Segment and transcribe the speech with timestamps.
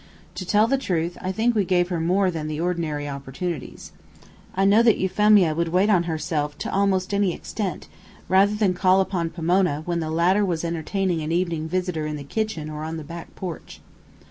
[0.33, 3.91] To tell the truth, I think we gave her more than the ordinary opportunities.
[4.55, 7.87] I know that Euphemia would wait on herself to almost any extent,
[8.27, 12.23] rather than call upon Pomona, when the latter was entertaining an evening visitor in the
[12.23, 13.79] kitchen or on the back porch.